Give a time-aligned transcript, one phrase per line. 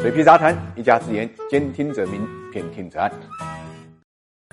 [0.00, 3.12] 水皮杂谈，一家之言，兼听则明，偏听则暗。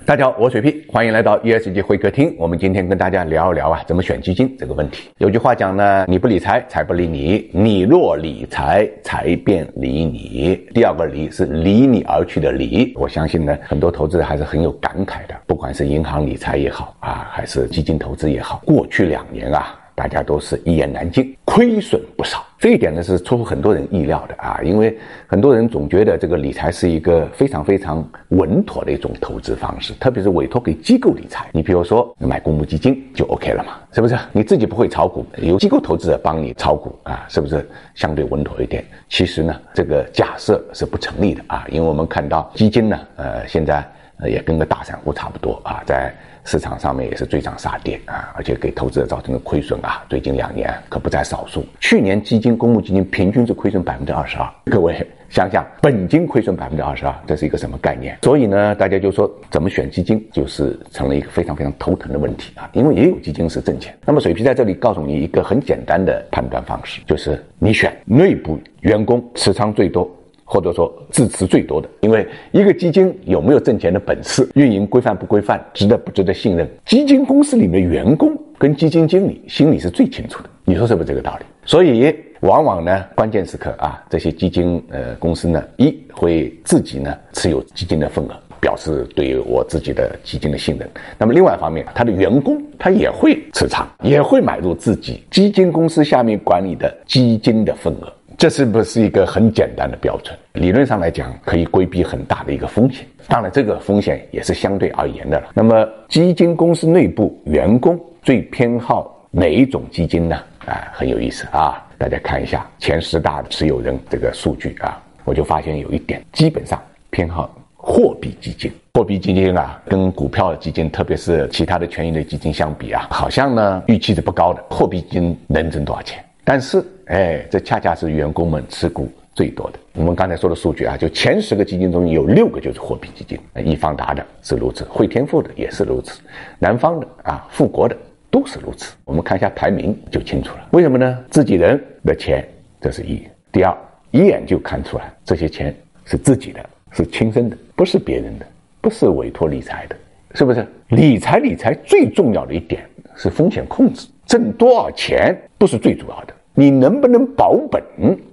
[0.04, 2.36] 大家好，我水皮，欢迎来到 ESG 会客厅。
[2.38, 5.08] 我们今天跟大家聊一聊啊，怎么选基金这个问题。
[5.16, 10.54] 有句话讲呢，你不理财，财不理你；你若理财，财便理你。
[10.74, 12.92] 第二个理是离你而去的离。
[12.94, 19.74] 我相信呢，很多投资者还是很有感慨的，不管是银行理财也好啊，还是基金投资也好，过去两年啊。
[19.94, 22.46] 大家都是一言难尽，亏损不少。
[22.58, 24.98] 这一点呢是出乎很多人意料的啊，因为
[25.28, 31.46] 很多人总觉得这个理财是一个非常非常稳妥的一种投资方式，特别是委托给机构理财。
[31.52, 34.18] 你比如说买公募基金就 OK 了嘛，是不是？
[34.32, 38.84] 你自己不会炒股，由机构投资者帮你炒股啊，是不是相对稳妥一点？
[39.08, 43.88] 其实呢，这个假设是不成立的啊，因为我们看到基金呢，呃，现在
[44.24, 46.12] 也跟个大散户差不多啊，在。
[46.48, 51.62] 市场上面也是追涨杀跌啊，而且给投资者造成的亏损啊，最近两年可不在少数。
[51.78, 58.16] 去年基金、公募基金平均是亏损百分之二十二，各位想想，本金亏损百分之二十二，这是一个什么概念？
[58.22, 62.66] 所以呢，大家就说怎么选基金，就是成了一个非常非常头疼的问题啊。
[62.72, 63.94] 因为也有基金是挣钱。
[64.06, 70.10] 那么水皮在这里告诉你一个很简单的判断方式，就是你选内部员工持仓最多。
[70.50, 80.48] 或者说支持最多的，因为一个基金有没有挣钱的本事，运营规范不规范，值得不值得信任，基金公司里面的员工跟基金经理心里是最清楚的。
[80.64, 81.44] 你说是不是这个道理？
[81.66, 90.88] 所以往往呢，关键时刻啊，这些基金呃公司呢，一会自己呢持有基金的份额，表示对我自己的基金的信任。
[91.18, 98.10] 那么另外一方面，他的员工他也会持仓，也会买入自己基金公司下面管理的基金的份额。
[98.38, 100.38] 这是不是一个很简单的标准？
[100.52, 103.04] 理论上来讲，可以规避很大的一个风险。
[103.26, 105.48] 当然，这个风险也是相对而言的了。
[105.52, 110.36] 那么，基金公司内部员工最偏好哪一种基金呢？
[110.66, 111.84] 啊，很有意思啊！
[111.98, 116.80] 大家看一下前十大持有人这个数据啊，我就发现有一点，基本上
[117.10, 118.70] 偏好货币基金。
[118.94, 124.62] 货币基金啊，跟股票基金，特别是其他的权益类基金相比啊，好像呢预期是不高的。
[124.70, 126.24] 货币基金能挣多少钱？
[126.48, 129.78] 但是，哎，这恰恰是员工们持股最多的。
[129.92, 136.22] 我们刚才说的数据啊，就前十个基金中有六个就是货币基金，易方达的是如此，汇添富的也是如此，
[136.58, 137.94] 南方的啊，富国的
[138.30, 138.96] 都是如此。
[139.04, 140.66] 我们看一下排名就清楚了。
[140.70, 141.18] 为什么呢？
[141.28, 142.42] 自己人的钱，
[142.80, 143.76] 这是一；第二，
[144.10, 145.76] 一眼就看出来这些钱
[146.06, 148.46] 是自己的，是亲生的，不是别人的，
[148.80, 149.94] 不是委托理财的，
[150.32, 150.66] 是不是？
[150.88, 156.34] 理财理财最重要的一点是风险控制，挣多少钱不是最主要的。
[156.54, 157.82] 你能不能保本，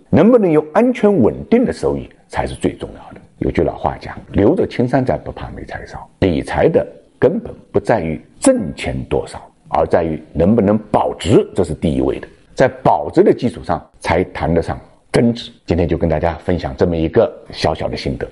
[0.09, 3.22] 能不能有安全稳定的收益，才是最重要的。
[3.38, 6.85] 有句老话讲：“留着青山在，不怕没柴烧。”理财的
[7.17, 12.28] 根本不在于挣钱多少，而在于能不能保值，这是第一位的。
[12.53, 14.79] 在保值的基础上，才谈得上
[15.11, 15.51] 增值。
[15.66, 18.28] 今天就跟大家分享这么一个小小的心得。